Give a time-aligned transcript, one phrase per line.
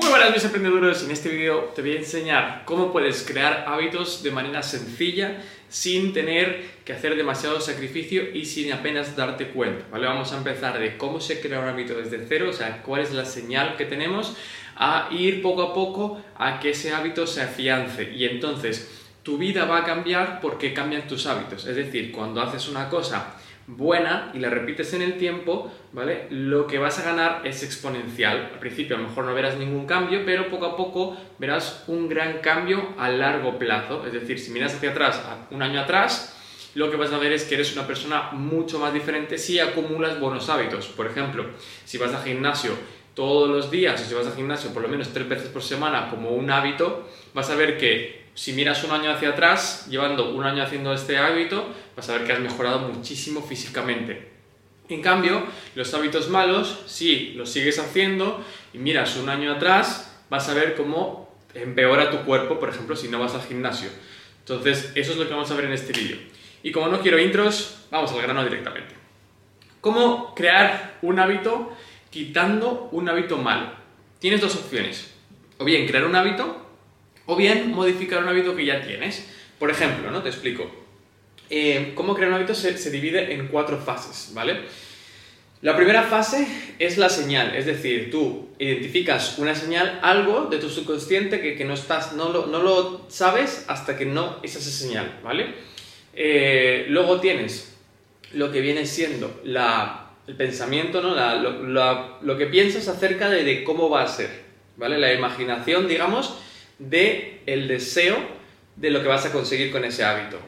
[0.00, 4.22] Muy buenas mis emprendedores, en este vídeo te voy a enseñar cómo puedes crear hábitos
[4.22, 10.06] de manera sencilla sin tener que hacer demasiado sacrificio y sin apenas darte cuenta, ¿vale?
[10.06, 13.12] Vamos a empezar de cómo se crea un hábito desde cero, o sea, cuál es
[13.12, 14.36] la señal que tenemos,
[14.76, 18.97] a ir poco a poco a que ese hábito se afiance y entonces
[19.28, 23.34] tu vida va a cambiar porque cambian tus hábitos, es decir, cuando haces una cosa
[23.66, 26.28] buena y la repites en el tiempo, ¿vale?
[26.30, 28.52] Lo que vas a ganar es exponencial.
[28.54, 32.08] Al principio a lo mejor no verás ningún cambio, pero poco a poco verás un
[32.08, 34.06] gran cambio a largo plazo.
[34.06, 36.34] Es decir, si miras hacia atrás, un año atrás,
[36.74, 40.18] lo que vas a ver es que eres una persona mucho más diferente si acumulas
[40.18, 40.86] buenos hábitos.
[40.86, 41.44] Por ejemplo,
[41.84, 42.72] si vas al gimnasio
[43.12, 46.08] todos los días, o si vas al gimnasio por lo menos tres veces por semana
[46.08, 50.44] como un hábito, vas a ver que si miras un año hacia atrás, llevando un
[50.44, 54.28] año haciendo este hábito, vas a ver que has mejorado muchísimo físicamente.
[54.88, 55.42] En cambio,
[55.74, 58.40] los hábitos malos, si los sigues haciendo
[58.72, 63.08] y miras un año atrás, vas a ver cómo empeora tu cuerpo, por ejemplo, si
[63.08, 63.88] no vas al gimnasio.
[64.38, 66.18] Entonces, eso es lo que vamos a ver en este vídeo.
[66.62, 68.94] Y como no quiero intros, vamos al grano directamente.
[69.80, 71.76] ¿Cómo crear un hábito
[72.08, 73.72] quitando un hábito malo?
[74.20, 75.12] Tienes dos opciones.
[75.58, 76.67] O bien crear un hábito
[77.28, 79.28] o bien modificar un hábito que ya tienes.
[79.58, 80.22] Por ejemplo, ¿no?
[80.22, 80.68] Te explico.
[81.50, 84.60] Eh, cómo crear un hábito se, divide en cuatro fases, ¿vale?
[85.60, 86.46] La primera fase
[86.78, 91.74] es la señal, es decir, tú identificas una señal, algo de tu subconsciente que, no,
[91.74, 95.46] estás, no, lo, no lo sabes hasta que no es esa señal, ¿vale?
[96.14, 97.76] Eh, luego tienes
[98.32, 101.14] lo que viene siendo la, el pensamiento, ¿no?
[102.22, 104.30] lo, que piensas acerca de, de, cómo va a ser,
[104.76, 104.96] ¿vale?
[104.96, 106.38] La imaginación, digamos,
[106.78, 108.16] de el deseo
[108.76, 110.38] de lo que vas a conseguir con ese hábito.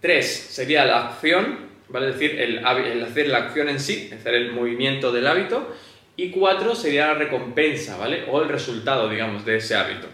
[0.00, 2.08] Tres, sería la acción, ¿vale?
[2.08, 5.74] Es decir, el, hacer la acción en sí, hacer el movimiento del hábito.
[6.16, 8.24] Y cuatro sería la recompensa, ¿vale?
[8.30, 10.06] O el resultado, digamos, de ese hábito.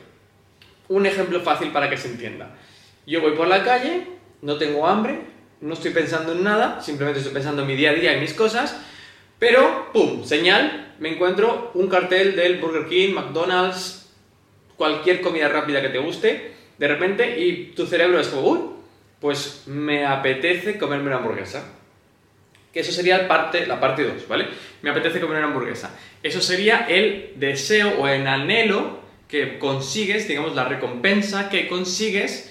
[0.88, 2.56] Un ejemplo fácil para que se entienda.
[3.06, 4.06] Yo voy por la calle,
[4.42, 5.20] no tengo hambre,
[5.60, 8.32] no estoy pensando en nada, simplemente estoy pensando en mi día a día y mis
[8.32, 8.76] cosas,
[9.38, 13.99] pero, ¡pum!, señal, me encuentro un cartel del Burger King, McDonald's,
[14.80, 18.60] cualquier comida rápida que te guste, de repente, y tu cerebro es como, uy,
[19.20, 21.70] pues me apetece comerme una hamburguesa.
[22.72, 24.46] Que eso sería parte, la parte 2, ¿vale?
[24.80, 25.94] Me apetece comer una hamburguesa.
[26.22, 32.50] Eso sería el deseo o el anhelo que consigues, digamos, la recompensa que consigues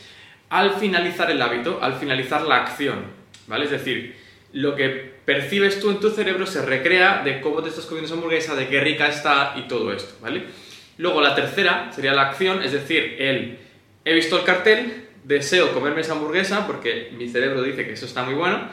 [0.50, 3.06] al finalizar el hábito, al finalizar la acción,
[3.48, 3.66] ¿vale?
[3.66, 4.16] Es decir,
[4.54, 4.88] lo que
[5.26, 8.68] percibes tú en tu cerebro se recrea de cómo te estás comiendo esa hamburguesa, de
[8.68, 10.69] qué rica está y todo esto, ¿vale?
[11.00, 13.58] Luego la tercera sería la acción, es decir, el
[14.04, 18.24] he visto el cartel, deseo comerme esa hamburguesa porque mi cerebro dice que eso está
[18.24, 18.68] muy bueno.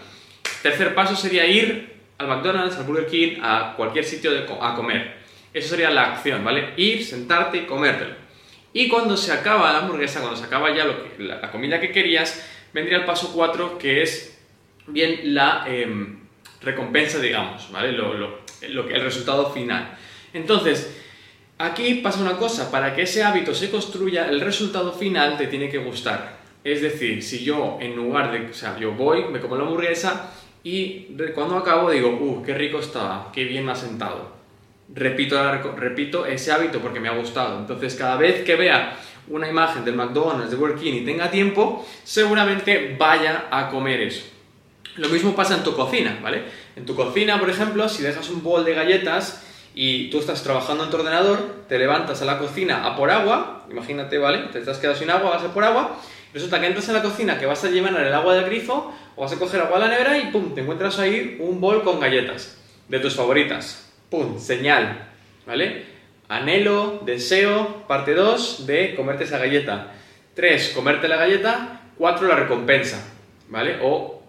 [0.61, 5.19] Tercer paso sería ir al McDonald's, al Burger King, a cualquier sitio a comer.
[5.55, 6.73] Eso sería la acción, ¿vale?
[6.77, 8.15] Ir, sentarte y comértelo.
[8.73, 10.85] Y cuando se acaba la hamburguesa, cuando se acaba ya
[11.19, 14.37] la, comida que querías, vendría el paso 4, que es
[14.89, 16.19] bien la em,
[16.61, 17.93] recompensa, digamos, ¿vale?
[17.93, 19.97] Lo, lo, el resultado final.
[20.33, 21.06] Entonces,
[21.59, 25.71] Aquí pasa una cosa, para que ese hábito se construya, el resultado final te tiene
[25.71, 26.37] que gustar.
[26.63, 30.33] Es decir, si yo en lugar de, o sea, yo voy, me como la hamburguesa
[30.63, 34.33] y cuando acabo digo, uh, qué rico estaba, qué bien me ha sentado.
[34.95, 35.41] Repito,
[35.77, 37.59] repito ese hábito porque me ha gustado.
[37.59, 38.97] Entonces, cada vez que vea
[39.29, 44.25] una imagen del McDonald's, de Burger King y tenga tiempo, seguramente vaya a comer eso.
[44.97, 46.43] Lo mismo pasa en tu cocina, ¿vale?
[46.75, 49.46] En tu cocina, por ejemplo, si dejas un bol de galletas,
[49.79, 51.39] y tú estás trabajando en tu ordenador,
[51.69, 54.49] te levantas a la cocina a por agua, imagínate, ¿vale?
[54.51, 56.01] Te estás quedado sin agua, vas a por agua,
[56.33, 59.23] resulta que entras en la cocina que vas a llevar el agua del grifo o
[59.23, 62.01] vas a coger agua de la nevera y pum, te encuentras ahí un bol con
[62.01, 62.57] galletas
[62.89, 63.93] de tus favoritas.
[64.09, 65.11] Pum, señal,
[65.47, 65.85] ¿vale?
[66.29, 69.93] Anhelo, deseo, parte 2 de comerte esa galleta.
[70.35, 71.83] 3, comerte la galleta.
[71.99, 73.03] 4, la recompensa,
[73.49, 73.79] ¿vale?
[73.83, 74.23] O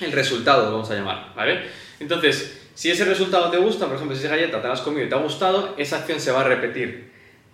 [0.00, 1.66] el resultado, vamos a llamar, ¿vale?
[2.00, 5.04] Entonces, si ese resultado te gusta, por ejemplo, si esa galleta te la has comido
[5.04, 7.10] y te ha gustado, esa acción se va a repetir.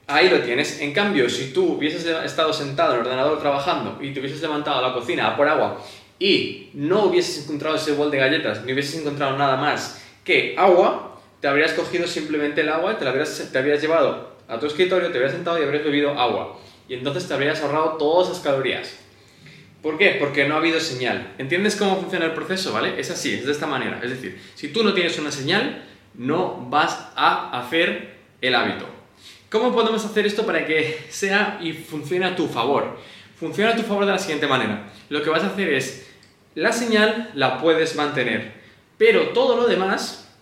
[0.06, 0.82] Ahí lo tienes.
[0.82, 4.81] En cambio, si tú hubieses estado sentado en el ordenador trabajando y te hubieses levantado
[4.81, 5.82] a la cocina a por agua
[6.19, 11.19] y no hubieses encontrado ese bol de galletas, ni hubieses encontrado nada más que agua,
[11.40, 15.16] te habrías cogido simplemente el agua, te, la te habrías llevado a tu escritorio, te
[15.16, 16.58] habrías sentado y habrías bebido agua.
[16.87, 19.03] Y entonces te habrías ahorrado todas esas calorías.
[19.84, 20.16] ¿Por qué?
[20.19, 21.34] Porque no ha habido señal.
[21.36, 22.72] ¿Entiendes cómo funciona el proceso?
[22.72, 22.98] ¿Vale?
[22.98, 24.00] Es así, es de esta manera.
[24.02, 25.84] Es decir, si tú no tienes una señal,
[26.14, 28.86] no vas a hacer el hábito.
[29.50, 32.98] ¿Cómo podemos hacer esto para que sea y funcione a tu favor?
[33.38, 34.90] Funciona a tu favor de la siguiente manera.
[35.10, 36.10] Lo que vas a hacer es,
[36.54, 38.54] la señal la puedes mantener,
[38.96, 40.32] pero todo lo demás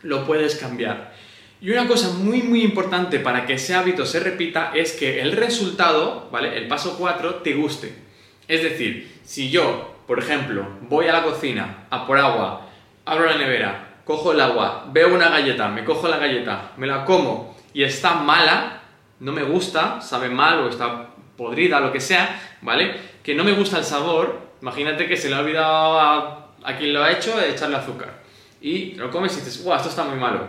[0.00, 1.12] lo puedes cambiar.
[1.60, 5.32] Y una cosa muy muy importante para que ese hábito se repita es que el
[5.32, 6.56] resultado, ¿vale?
[6.56, 8.05] El paso 4 te guste.
[8.48, 12.68] Es decir, si yo, por ejemplo, voy a la cocina a por agua,
[13.04, 17.04] abro la nevera, cojo el agua, veo una galleta, me cojo la galleta, me la
[17.04, 18.80] como y está mala,
[19.20, 22.96] no me gusta, sabe mal o está podrida, lo que sea, ¿vale?
[23.22, 26.92] Que no me gusta el sabor, imagínate que se le ha olvidado a, a quien
[26.92, 28.22] lo ha hecho echarle azúcar.
[28.60, 30.48] Y lo comes y dices, ¡guau, esto está muy malo!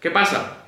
[0.00, 0.64] ¿Qué pasa?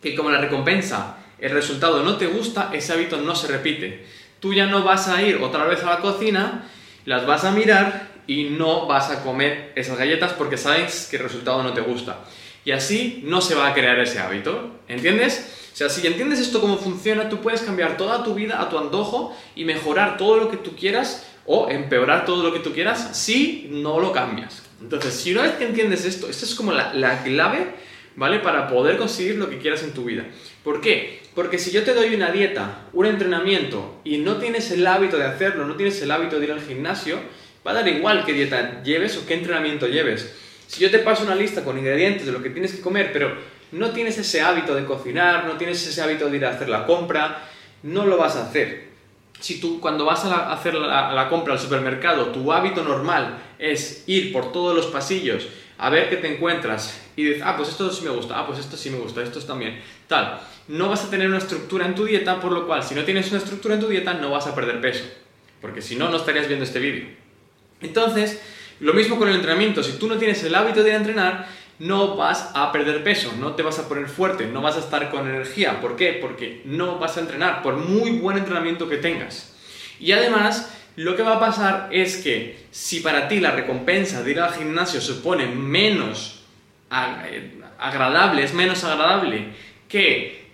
[0.00, 4.06] Que como la recompensa, el resultado no te gusta, ese hábito no se repite.
[4.40, 6.68] Tú ya no vas a ir otra vez a la cocina,
[7.04, 11.24] las vas a mirar y no vas a comer esas galletas porque sabes que el
[11.24, 12.20] resultado no te gusta.
[12.64, 14.80] Y así no se va a crear ese hábito.
[14.88, 15.70] ¿Entiendes?
[15.72, 18.78] O sea, si entiendes esto cómo funciona, tú puedes cambiar toda tu vida a tu
[18.78, 23.16] antojo y mejorar todo lo que tú quieras o empeorar todo lo que tú quieras
[23.16, 24.62] si no lo cambias.
[24.80, 27.74] Entonces, si una vez que entiendes esto, esto es como la, la clave
[28.18, 28.40] ¿vale?
[28.40, 30.26] Para poder conseguir lo que quieras en tu vida.
[30.64, 31.17] ¿Por qué?
[31.34, 35.26] Porque si yo te doy una dieta, un entrenamiento y no tienes el hábito de
[35.26, 37.18] hacerlo, no tienes el hábito de ir al gimnasio,
[37.66, 40.34] va a dar igual qué dieta lleves o qué entrenamiento lleves.
[40.66, 43.36] Si yo te paso una lista con ingredientes de lo que tienes que comer, pero
[43.72, 46.86] no tienes ese hábito de cocinar, no tienes ese hábito de ir a hacer la
[46.86, 47.48] compra,
[47.82, 48.88] no lo vas a hacer.
[49.40, 54.04] Si tú cuando vas a, hacer la, la compra al supermercado, tu hábito normal es
[54.06, 55.46] ir por todos los pasillos
[55.78, 58.58] a ver qué te encuentras y dices, ah, pues esto sí me gusta, ah, pues
[58.58, 60.40] esto sí me gusta, esto también, tal.
[60.66, 63.30] No vas a tener una estructura en tu dieta, por lo cual, si no tienes
[63.30, 65.04] una estructura en tu dieta, no vas a perder peso,
[65.60, 67.06] porque si no, no estarías viendo este vídeo.
[67.80, 68.42] Entonces,
[68.80, 71.46] lo mismo con el entrenamiento, si tú no tienes el hábito de entrenar,
[71.78, 75.10] no vas a perder peso, no te vas a poner fuerte, no vas a estar
[75.10, 75.80] con energía.
[75.80, 76.18] ¿Por qué?
[76.20, 79.54] Porque no vas a entrenar, por muy buen entrenamiento que tengas.
[80.00, 84.32] Y además, lo que va a pasar es que si para ti la recompensa de
[84.32, 86.40] ir al gimnasio supone menos
[86.90, 89.50] eh, agradable, es menos agradable
[89.88, 90.48] que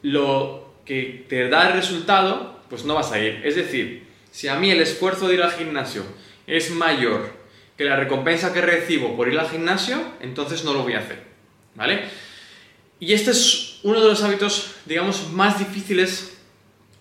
[0.00, 3.42] lo que te da el resultado, pues no vas a ir.
[3.44, 6.02] Es decir, si a mí el esfuerzo de ir al gimnasio
[6.46, 7.34] es mayor
[7.76, 11.22] que la recompensa que recibo por ir al gimnasio, entonces no lo voy a hacer.
[11.74, 12.04] ¿Vale?
[13.00, 16.33] Y este es uno de los hábitos, digamos, más difíciles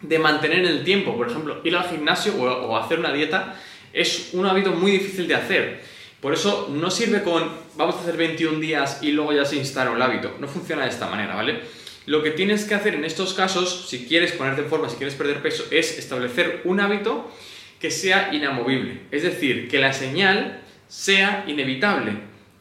[0.04, 1.18] de mantener en el tiempo.
[1.18, 3.56] Por ejemplo, ir al gimnasio o, hacer una dieta
[3.92, 5.82] es un hábito muy difícil de hacer.
[6.22, 9.94] Por eso no sirve con vamos a hacer 21 días y luego ya se instala
[9.94, 10.36] el hábito.
[10.40, 11.62] No funciona de esta manera, ¿vale?
[12.06, 15.16] Lo que tienes que hacer en estos casos, si quieres ponerte en forma, si quieres
[15.16, 17.32] perder peso, es establecer un hábito
[17.80, 19.02] que sea inamovible.
[19.12, 22.14] Es decir, que la señal sea inevitable.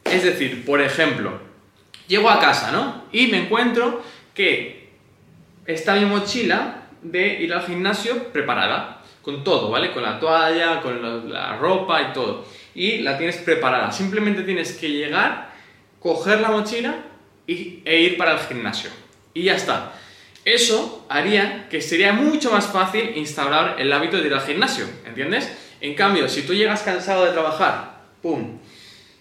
[0.05, 1.41] Es decir, por ejemplo,
[2.07, 3.05] llego a casa, ¿no?
[3.13, 4.03] Y me encuentro
[4.35, 4.89] que
[5.67, 9.93] está mi mochila de ir al gimnasio preparada, con todo, ¿vale?
[9.93, 12.45] Con la toalla, con la, ropa y todo.
[12.75, 13.93] Y la tienes preparada.
[13.93, 15.53] Simplemente tienes que llegar,
[16.01, 16.97] coger la mochila
[17.47, 18.91] y, e ir para el gimnasio.
[19.35, 19.93] Y ya está.
[20.45, 25.57] Eso haría que sería mucho más fácil instaurar el hábito de ir al gimnasio, ¿entiendes?
[25.81, 28.59] En cambio, si tú llegas cansado de trabajar, ¡pum!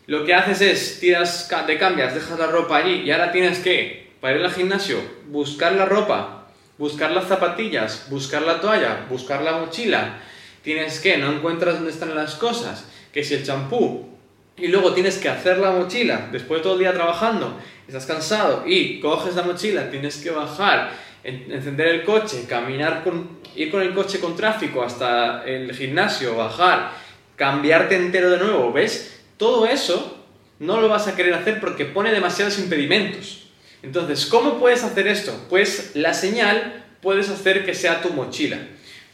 [0.07, 4.13] Lo que haces es, tiras, te cambias, dejas la ropa allí y ahora tienes que,
[4.19, 6.40] para ir al gimnasio, buscar la ropa
[6.81, 10.17] buscar las zapatillas, buscar la toalla, buscar la mochila.
[10.63, 14.09] Tienes que, no encuentras dónde están las cosas, que si el champú,
[14.57, 17.55] y luego tienes que hacer la mochila, después de todo el día trabajando,
[17.87, 20.93] estás cansado y coges la mochila, tienes que bajar,
[21.23, 26.93] encender el coche, caminar con, ir con el coche con tráfico hasta el gimnasio, bajar,
[27.35, 29.21] cambiarte entero de nuevo, ¿ves?
[29.37, 30.17] Todo eso
[30.57, 33.40] no lo vas a querer hacer porque pone demasiados impedimentos.
[33.83, 35.33] Entonces, ¿cómo puedes hacer esto?
[35.49, 38.59] Pues la señal puedes hacer que sea tu mochila.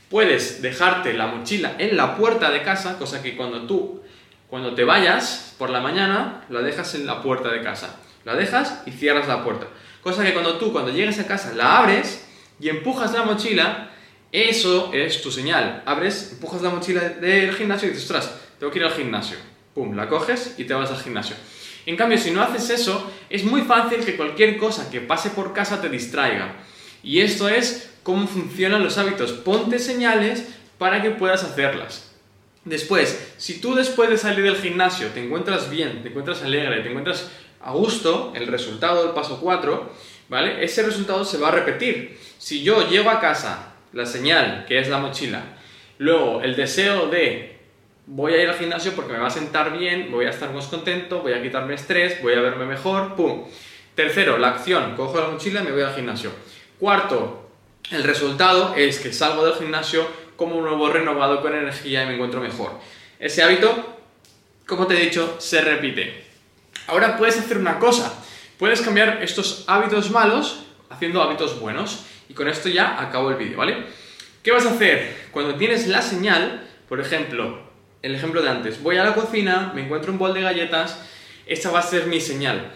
[0.10, 4.02] Puedes dejarte la mochila en la puerta de casa, cosa que cuando tú,
[4.50, 8.00] cuando te vayas por la mañana, la dejas en la puerta de casa.
[8.24, 9.68] La dejas y cierras la puerta.
[10.02, 12.26] Cosa que cuando tú, cuando llegues a casa, la abres
[12.60, 13.92] y empujas la mochila,
[14.32, 15.84] eso es tu señal.
[15.86, 19.38] Abres, empujas la mochila del gimnasio y dices, ostras, tengo que ir al gimnasio.
[19.74, 21.36] Pum, la coges y te vas al gimnasio.
[21.88, 25.54] En cambio, si no haces eso, es muy fácil que cualquier cosa que pase por
[25.54, 26.54] casa te distraiga.
[27.02, 29.32] Y esto es cómo funcionan los hábitos.
[29.32, 30.46] Ponte señales
[30.78, 32.12] para que puedas hacerlas.
[32.66, 36.90] Después, si tú después de salir del gimnasio te encuentras bien, te encuentras alegre, te
[36.90, 39.90] encuentras a gusto, el resultado del paso 4,
[40.28, 40.66] ¿vale?
[40.66, 42.20] Ese resultado se va a repetir.
[42.38, 45.58] Si yo llego a casa, la señal, que es la mochila,
[46.00, 47.57] luego el deseo de
[48.08, 50.68] voy a ir al gimnasio porque me va a sentar bien, voy a estar más
[50.68, 53.46] contento, voy a quitarme estrés, voy a verme mejor, ¡pum!
[53.96, 56.32] Tercero, la acción, cojo la mochila y me voy al gimnasio.
[56.80, 57.50] Cuarto,
[57.92, 62.40] el resultado es que salgo del gimnasio como nuevo renovado con energía y me encuentro
[62.40, 62.72] mejor.
[63.20, 63.98] Ese hábito,
[64.66, 66.24] como te he dicho, se repite.
[66.88, 68.24] Ahora puedes hacer una cosa.
[68.58, 72.06] puedes cambiar estos hábitos malos haciendo hábitos buenos.
[72.30, 73.86] Y con esto ya acabo el vídeo, ¿vale?
[74.44, 75.28] ¿Qué vas a hacer?
[75.32, 77.67] Cuando tienes la señal, por ejemplo,
[78.02, 81.00] el ejemplo de antes, voy a la cocina, me encuentro un bol de galletas,
[81.46, 82.72] esta va a ser mi señal.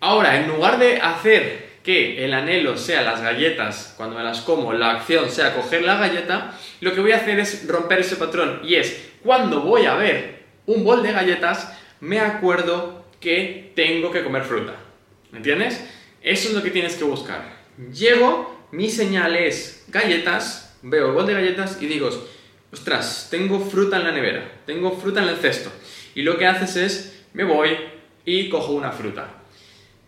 [0.00, 4.72] Ahora, en lugar de hacer que el anhelo sea las galletas, cuando me las como,
[4.72, 8.60] la acción sea coger la galleta, lo que voy a hacer es romper ese patrón
[8.64, 14.22] y es, cuando voy a ver un bol de galletas, me acuerdo que tengo que
[14.22, 14.74] comer fruta.
[15.30, 15.84] ¿Me entiendes?
[16.22, 17.60] Eso es lo que tienes que buscar.
[17.92, 22.10] Llego, mi señal es galletas, veo el bol de galletas y digo,
[22.72, 25.70] ostras, tengo fruta en la nevera, tengo fruta en el cesto.
[26.14, 27.70] Y lo que haces es, me voy
[28.24, 29.28] y cojo una fruta.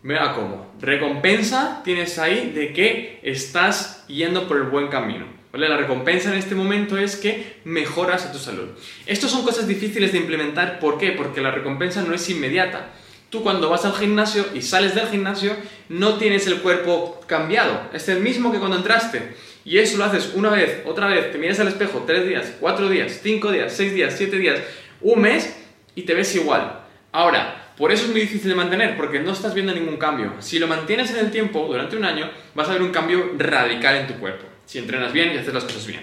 [0.01, 0.73] Me la como.
[0.81, 5.25] Recompensa tienes ahí de que estás yendo por el buen camino.
[5.53, 5.69] ¿Vale?
[5.69, 8.69] La recompensa en este momento es que mejoras a tu salud.
[9.05, 10.79] Estas son cosas difíciles de implementar.
[10.79, 11.11] ¿Por qué?
[11.11, 12.89] Porque la recompensa no es inmediata.
[13.29, 15.55] Tú cuando vas al gimnasio y sales del gimnasio
[15.89, 17.89] no tienes el cuerpo cambiado.
[17.93, 19.35] Es el mismo que cuando entraste.
[19.65, 22.89] Y eso lo haces una vez, otra vez, te miras al espejo tres días, cuatro
[22.89, 24.59] días, cinco días, seis días, siete días,
[25.01, 25.55] un mes
[25.95, 26.81] y te ves igual.
[27.11, 30.33] Ahora, por eso es muy difícil de mantener, porque no estás viendo ningún cambio.
[30.39, 33.95] Si lo mantienes en el tiempo, durante un año, vas a ver un cambio radical
[33.95, 34.45] en tu cuerpo.
[34.65, 36.01] Si entrenas bien y haces las cosas bien.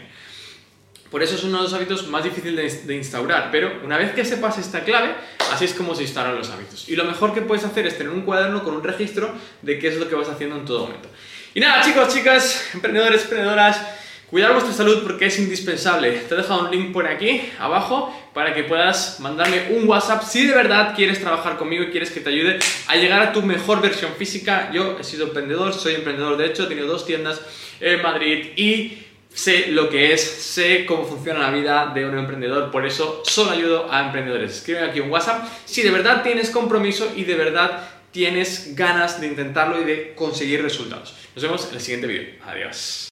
[1.11, 4.25] Por eso es uno de los hábitos más difíciles de, instaurar, pero una vez que
[4.25, 5.12] sepas esta clave,
[5.52, 6.88] así es como se instauran los hábitos.
[6.88, 9.88] Y lo mejor que puedes hacer es tener un cuaderno con un registro de qué
[9.88, 11.09] es lo que vas haciendo en todo momento.
[11.52, 13.80] Y nada, chicos, chicas, emprendedores, emprendedoras,
[14.28, 16.12] cuidar vuestra salud porque es indispensable.
[16.12, 20.47] Te he dejado un link por aquí abajo para que puedas mandarme un WhatsApp si
[20.47, 23.83] de verdad quieres trabajar conmigo y quieres que te ayude a llegar a tu mejor
[23.83, 24.71] versión física.
[24.73, 27.40] Yo he sido emprendedor, soy emprendedor de hecho, he tenido dos tiendas
[27.80, 32.71] en Madrid y sé lo que es, sé cómo funciona la vida de un emprendedor,
[32.71, 34.59] por eso solo ayudo a emprendedores.
[34.59, 39.26] Escribe aquí un WhatsApp si de verdad tienes compromiso y de verdad tienes ganas de
[39.26, 41.14] intentarlo y de conseguir resultados.
[41.35, 42.35] Nos vemos en el siguiente vídeo.
[42.45, 43.10] Adiós.